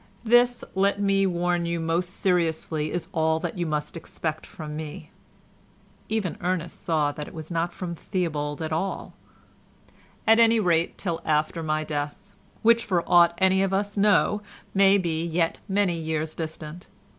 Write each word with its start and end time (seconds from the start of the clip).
"This, 0.23 0.63
let 0.73 0.99
me 0.99 1.27
warn 1.27 1.67
you 1.67 1.79
most 1.79 2.09
seriously, 2.09 2.89
is 2.91 3.07
all 3.13 3.39
that 3.41 3.55
you 3.55 3.67
must 3.67 3.95
expect 3.95 4.47
from 4.47 4.75
me 4.75 5.11
(even 6.09 6.39
Ernest 6.41 6.83
saw 6.83 7.11
that 7.11 7.27
it 7.27 7.35
was 7.35 7.51
not 7.51 7.71
from 7.71 7.93
Theobald 7.93 8.63
at 8.63 8.73
all) 8.73 9.13
at 10.25 10.39
any 10.39 10.59
rate 10.59 10.97
till 10.97 11.21
after 11.23 11.61
my 11.61 11.83
death, 11.83 12.33
which 12.63 12.83
for 12.83 13.03
aught 13.07 13.35
any 13.37 13.61
of 13.61 13.73
us 13.75 13.95
know 13.95 14.41
may 14.73 14.97
be 14.97 15.23
yet 15.23 15.59
many 15.69 15.99
years 15.99 16.33
distant. 16.33 16.87